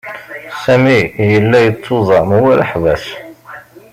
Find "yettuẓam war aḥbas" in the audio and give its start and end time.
1.65-3.03